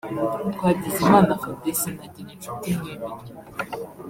[0.53, 3.23] Twagizimana Fabrice na Ngirinshuti Mwemere